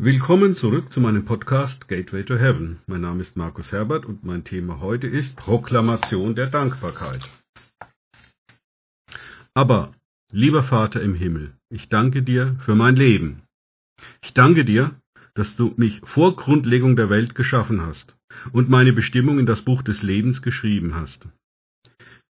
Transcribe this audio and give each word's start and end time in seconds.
Willkommen 0.00 0.54
zurück 0.54 0.92
zu 0.92 1.00
meinem 1.00 1.24
Podcast 1.24 1.88
Gateway 1.88 2.22
to 2.22 2.36
Heaven. 2.36 2.78
Mein 2.86 3.00
Name 3.00 3.20
ist 3.20 3.36
Markus 3.36 3.72
Herbert 3.72 4.06
und 4.06 4.22
mein 4.22 4.44
Thema 4.44 4.78
heute 4.78 5.08
ist 5.08 5.34
Proklamation 5.34 6.36
der 6.36 6.46
Dankbarkeit. 6.46 7.28
Aber, 9.54 9.92
lieber 10.30 10.62
Vater 10.62 11.02
im 11.02 11.14
Himmel, 11.14 11.52
ich 11.68 11.88
danke 11.88 12.22
dir 12.22 12.56
für 12.60 12.76
mein 12.76 12.94
Leben. 12.94 13.42
Ich 14.22 14.32
danke 14.34 14.64
dir, 14.64 15.00
dass 15.34 15.56
du 15.56 15.74
mich 15.76 16.00
vor 16.04 16.36
Grundlegung 16.36 16.94
der 16.94 17.10
Welt 17.10 17.34
geschaffen 17.34 17.80
hast 17.80 18.16
und 18.52 18.70
meine 18.70 18.92
Bestimmung 18.92 19.40
in 19.40 19.46
das 19.46 19.62
Buch 19.62 19.82
des 19.82 20.04
Lebens 20.04 20.42
geschrieben 20.42 20.94
hast. 20.94 21.26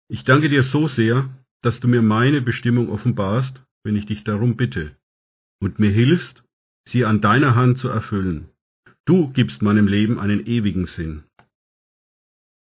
Ich 0.06 0.22
danke 0.22 0.48
dir 0.48 0.62
so 0.62 0.86
sehr, 0.86 1.30
dass 1.62 1.80
du 1.80 1.88
mir 1.88 2.02
meine 2.02 2.42
Bestimmung 2.42 2.90
offenbarst, 2.90 3.64
wenn 3.82 3.96
ich 3.96 4.06
dich 4.06 4.22
darum 4.22 4.56
bitte, 4.56 4.94
und 5.60 5.80
mir 5.80 5.90
hilfst, 5.90 6.45
sie 6.88 7.04
an 7.04 7.20
deiner 7.20 7.54
Hand 7.54 7.78
zu 7.78 7.88
erfüllen. 7.88 8.48
Du 9.04 9.30
gibst 9.32 9.62
meinem 9.62 9.86
Leben 9.86 10.18
einen 10.18 10.46
ewigen 10.46 10.86
Sinn. 10.86 11.24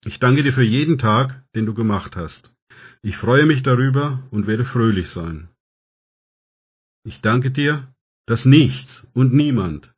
Ich 0.05 0.19
danke 0.19 0.43
dir 0.43 0.53
für 0.53 0.63
jeden 0.63 0.99
Tag, 0.99 1.45
den 1.55 1.67
du 1.67 1.75
gemacht 1.75 2.17
hast. 2.17 2.53
Ich 3.03 3.17
freue 3.17 3.47
mich 3.47 3.63
darüber 3.63 4.23
und 4.31 4.47
werde 4.47 4.65
fröhlich 4.65 5.11
sein. 5.11 5.49
Ich 7.05 7.21
danke 7.21 7.51
dir, 7.51 7.93
dass 8.27 8.45
nichts 8.45 9.07
und 9.13 9.33
niemand, 9.33 9.93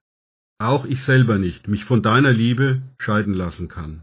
auch 0.59 0.85
ich 0.87 1.03
selber 1.03 1.39
nicht, 1.39 1.69
mich 1.69 1.85
von 1.85 2.03
deiner 2.03 2.33
Liebe 2.33 2.83
scheiden 2.99 3.35
lassen 3.35 3.69
kann. 3.69 4.03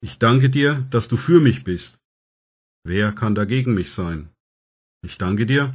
Ich 0.00 0.18
danke 0.18 0.50
dir, 0.50 0.86
dass 0.90 1.08
du 1.08 1.16
für 1.16 1.40
mich 1.40 1.64
bist. 1.64 1.98
Wer 2.84 3.12
kann 3.12 3.34
dagegen 3.34 3.74
mich 3.74 3.92
sein? 3.92 4.30
Ich 5.02 5.18
danke 5.18 5.46
dir, 5.46 5.74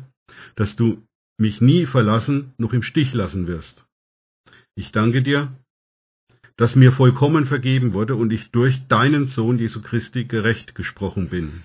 dass 0.56 0.76
du 0.76 1.06
mich 1.38 1.62
nie 1.62 1.86
verlassen 1.86 2.54
noch 2.58 2.74
im 2.74 2.84
Stich 2.84 3.14
lassen 3.14 3.48
wirst. 3.48 3.86
Ich 4.76 4.92
danke 4.92 5.22
dir, 5.22 5.56
dass 6.58 6.76
mir 6.76 6.92
vollkommen 6.92 7.46
vergeben 7.46 7.94
wurde 7.94 8.16
und 8.16 8.32
ich 8.32 8.52
durch 8.52 8.88
deinen 8.88 9.26
Sohn 9.26 9.58
Jesu 9.58 9.82
Christi 9.82 10.26
gerecht 10.26 10.76
gesprochen 10.76 11.30
bin. 11.30 11.64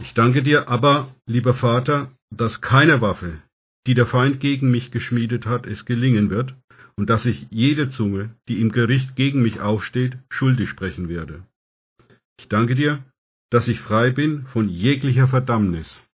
Ich 0.00 0.14
danke 0.14 0.42
dir 0.42 0.68
aber, 0.68 1.14
lieber 1.26 1.54
Vater, 1.54 2.12
dass 2.30 2.60
keine 2.60 3.00
Waffe, 3.00 3.40
die 3.86 3.94
der 3.94 4.06
Feind 4.06 4.40
gegen 4.40 4.70
mich 4.70 4.90
geschmiedet 4.90 5.46
hat, 5.46 5.66
es 5.66 5.84
gelingen 5.84 6.30
wird 6.30 6.54
und 6.96 7.08
dass 7.08 7.24
ich 7.24 7.46
jede 7.50 7.90
Zunge, 7.90 8.34
die 8.48 8.60
im 8.60 8.72
Gericht 8.72 9.16
gegen 9.16 9.42
mich 9.42 9.60
aufsteht, 9.60 10.18
schuldig 10.28 10.68
sprechen 10.68 11.08
werde. 11.08 11.46
Ich 12.38 12.48
danke 12.48 12.74
dir, 12.74 13.04
dass 13.50 13.68
ich 13.68 13.80
frei 13.80 14.10
bin 14.10 14.46
von 14.46 14.68
jeglicher 14.68 15.28
Verdammnis. 15.28 16.06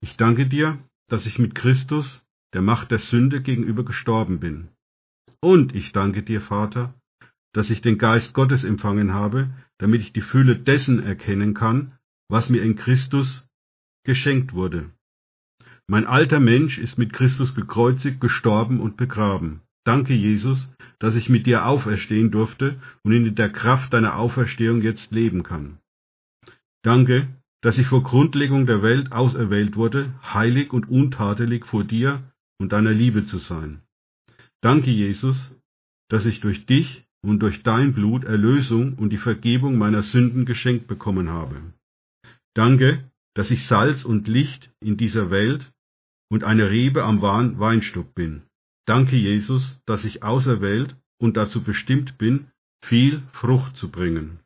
Ich 0.00 0.16
danke 0.16 0.46
dir, 0.46 0.78
dass 1.08 1.26
ich 1.26 1.38
mit 1.38 1.54
Christus, 1.54 2.22
der 2.54 2.62
Macht 2.62 2.90
der 2.90 2.98
Sünde 2.98 3.42
gegenüber 3.42 3.84
gestorben 3.84 4.40
bin. 4.40 4.68
Und 5.40 5.74
ich 5.74 5.92
danke 5.92 6.22
dir, 6.22 6.40
Vater, 6.40 6.94
dass 7.52 7.70
ich 7.70 7.80
den 7.80 7.98
Geist 7.98 8.34
Gottes 8.34 8.64
empfangen 8.64 9.12
habe, 9.12 9.50
damit 9.78 10.00
ich 10.00 10.12
die 10.12 10.20
Fülle 10.20 10.56
dessen 10.56 11.02
erkennen 11.02 11.54
kann, 11.54 11.92
was 12.28 12.50
mir 12.50 12.62
in 12.62 12.76
Christus 12.76 13.46
geschenkt 14.04 14.52
wurde. 14.52 14.90
Mein 15.86 16.06
alter 16.06 16.40
Mensch 16.40 16.78
ist 16.78 16.98
mit 16.98 17.12
Christus 17.12 17.54
gekreuzigt, 17.54 18.20
gestorben 18.20 18.80
und 18.80 18.96
begraben. 18.96 19.62
Danke, 19.84 20.12
Jesus, 20.12 20.70
dass 20.98 21.14
ich 21.14 21.30
mit 21.30 21.46
dir 21.46 21.64
auferstehen 21.64 22.30
durfte 22.30 22.80
und 23.02 23.12
in 23.12 23.34
der 23.34 23.50
Kraft 23.50 23.94
deiner 23.94 24.16
Auferstehung 24.16 24.82
jetzt 24.82 25.12
leben 25.12 25.42
kann. 25.42 25.78
Danke, 26.82 27.28
dass 27.60 27.78
ich 27.78 27.86
vor 27.86 28.02
Grundlegung 28.02 28.66
der 28.66 28.82
Welt 28.82 29.12
auserwählt 29.12 29.76
wurde, 29.76 30.14
heilig 30.22 30.72
und 30.72 30.88
untadelig 30.88 31.66
vor 31.66 31.84
dir 31.84 32.32
und 32.58 32.72
deiner 32.72 32.92
Liebe 32.92 33.26
zu 33.26 33.38
sein. 33.38 33.82
Danke, 34.60 34.90
Jesus, 34.90 35.56
dass 36.08 36.26
ich 36.26 36.40
durch 36.40 36.66
dich 36.66 37.04
und 37.22 37.40
durch 37.40 37.62
dein 37.62 37.92
Blut 37.94 38.24
Erlösung 38.24 38.94
und 38.94 39.10
die 39.10 39.18
Vergebung 39.18 39.76
meiner 39.76 40.02
Sünden 40.02 40.44
geschenkt 40.44 40.86
bekommen 40.86 41.30
habe. 41.30 41.60
Danke, 42.54 43.10
dass 43.34 43.50
ich 43.50 43.66
Salz 43.66 44.04
und 44.04 44.26
Licht 44.28 44.70
in 44.80 44.96
dieser 44.96 45.30
Welt 45.30 45.72
und 46.30 46.44
eine 46.44 46.70
Rebe 46.70 47.04
am 47.04 47.22
wahren 47.22 47.58
Weinstock 47.58 48.14
bin. 48.14 48.42
Danke, 48.86 49.16
Jesus, 49.16 49.80
dass 49.86 50.04
ich 50.04 50.22
auserwählt 50.22 50.96
und 51.20 51.36
dazu 51.36 51.62
bestimmt 51.62 52.18
bin, 52.18 52.50
viel 52.84 53.22
Frucht 53.32 53.76
zu 53.76 53.90
bringen. 53.90 54.40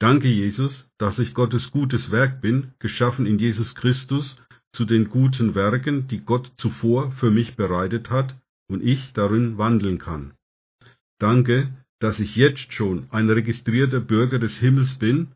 Danke, 0.00 0.28
Jesus, 0.28 0.90
dass 0.98 1.18
ich 1.18 1.34
Gottes 1.34 1.70
gutes 1.70 2.10
Werk 2.10 2.40
bin, 2.40 2.72
geschaffen 2.78 3.26
in 3.26 3.38
Jesus 3.38 3.74
Christus 3.74 4.36
zu 4.72 4.86
den 4.86 5.10
guten 5.10 5.54
Werken, 5.54 6.08
die 6.08 6.24
Gott 6.24 6.52
zuvor 6.56 7.12
für 7.12 7.30
mich 7.30 7.54
bereitet 7.54 8.10
hat 8.10 8.34
und 8.70 8.82
ich 8.82 9.12
darin 9.12 9.58
wandeln 9.58 9.98
kann. 9.98 10.32
Danke, 11.18 11.70
dass 11.98 12.18
ich 12.18 12.34
jetzt 12.34 12.72
schon 12.72 13.08
ein 13.10 13.28
registrierter 13.28 14.00
Bürger 14.00 14.38
des 14.38 14.56
Himmels 14.56 14.94
bin, 14.94 15.32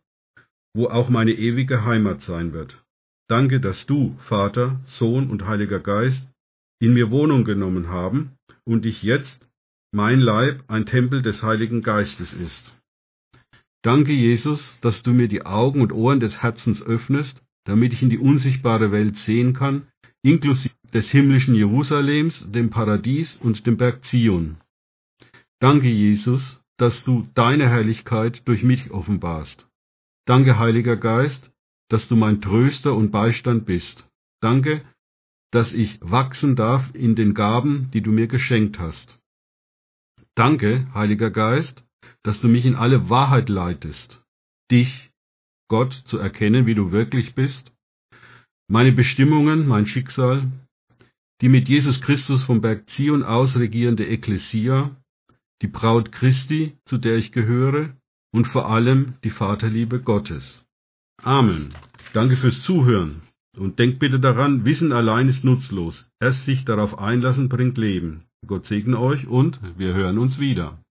wo 0.74 0.86
auch 0.86 1.10
meine 1.10 1.32
ewige 1.32 1.84
Heimat 1.84 2.22
sein 2.22 2.54
wird. 2.54 2.82
Danke, 3.28 3.60
dass 3.60 3.84
du, 3.84 4.16
Vater, 4.20 4.80
Sohn 4.86 5.28
und 5.28 5.46
Heiliger 5.46 5.80
Geist, 5.80 6.26
in 6.80 6.94
mir 6.94 7.10
Wohnung 7.10 7.44
genommen 7.44 7.88
haben 7.88 8.32
und 8.64 8.86
ich 8.86 9.02
jetzt, 9.02 9.46
mein 9.92 10.20
Leib, 10.20 10.64
ein 10.68 10.86
Tempel 10.86 11.20
des 11.20 11.42
Heiligen 11.42 11.82
Geistes 11.82 12.32
ist. 12.32 12.72
Danke, 13.84 14.14
Jesus, 14.14 14.78
dass 14.80 15.02
du 15.02 15.12
mir 15.12 15.28
die 15.28 15.44
Augen 15.44 15.82
und 15.82 15.92
Ohren 15.92 16.18
des 16.18 16.42
Herzens 16.42 16.82
öffnest, 16.82 17.42
damit 17.64 17.92
ich 17.92 18.02
in 18.02 18.08
die 18.08 18.18
unsichtbare 18.18 18.92
Welt 18.92 19.16
sehen 19.16 19.52
kann, 19.52 19.88
inklusive 20.22 20.74
des 20.94 21.10
himmlischen 21.10 21.54
Jerusalems, 21.54 22.50
dem 22.50 22.70
Paradies 22.70 23.36
und 23.36 23.66
dem 23.66 23.76
Berg 23.76 24.02
Zion. 24.06 24.56
Danke, 25.60 25.88
Jesus, 25.88 26.62
dass 26.78 27.04
du 27.04 27.28
deine 27.34 27.68
Herrlichkeit 27.68 28.40
durch 28.46 28.62
mich 28.62 28.90
offenbarst. 28.90 29.68
Danke, 30.24 30.58
Heiliger 30.58 30.96
Geist, 30.96 31.50
dass 31.90 32.08
du 32.08 32.16
mein 32.16 32.40
Tröster 32.40 32.94
und 32.94 33.10
Beistand 33.10 33.66
bist. 33.66 34.08
Danke, 34.40 34.82
dass 35.50 35.74
ich 35.74 35.98
wachsen 36.00 36.56
darf 36.56 36.94
in 36.94 37.16
den 37.16 37.34
Gaben, 37.34 37.90
die 37.92 38.00
du 38.00 38.12
mir 38.12 38.28
geschenkt 38.28 38.78
hast. 38.78 39.20
Danke, 40.34 40.86
Heiliger 40.94 41.30
Geist, 41.30 41.84
dass 42.24 42.40
du 42.40 42.48
mich 42.48 42.64
in 42.64 42.74
alle 42.74 43.08
Wahrheit 43.08 43.48
leitest, 43.48 44.24
dich, 44.70 45.10
Gott, 45.68 45.92
zu 46.06 46.18
erkennen, 46.18 46.66
wie 46.66 46.74
du 46.74 46.90
wirklich 46.90 47.34
bist, 47.34 47.72
meine 48.68 48.92
Bestimmungen, 48.92 49.68
mein 49.68 49.86
Schicksal, 49.86 50.50
die 51.40 51.48
mit 51.48 51.68
Jesus 51.68 52.00
Christus 52.00 52.42
vom 52.42 52.60
Berg 52.60 52.88
Zion 52.90 53.22
aus 53.22 53.56
regierende 53.56 54.06
Ekklesia, 54.06 54.96
die 55.62 55.66
Braut 55.68 56.12
Christi, 56.12 56.76
zu 56.86 56.98
der 56.98 57.16
ich 57.16 57.32
gehöre, 57.32 57.94
und 58.32 58.48
vor 58.48 58.68
allem 58.70 59.14
die 59.22 59.30
Vaterliebe 59.30 60.00
Gottes. 60.00 60.66
Amen. 61.22 61.74
Danke 62.12 62.36
fürs 62.36 62.62
Zuhören. 62.62 63.22
Und 63.56 63.78
denkt 63.78 64.00
bitte 64.00 64.18
daran, 64.18 64.64
Wissen 64.64 64.92
allein 64.92 65.28
ist 65.28 65.44
nutzlos. 65.44 66.10
Erst 66.20 66.44
sich 66.44 66.64
darauf 66.64 66.98
einlassen 66.98 67.48
bringt 67.48 67.78
Leben. 67.78 68.24
Gott 68.46 68.66
segne 68.66 68.98
euch 68.98 69.28
und 69.28 69.60
wir 69.78 69.94
hören 69.94 70.18
uns 70.18 70.40
wieder. 70.40 70.83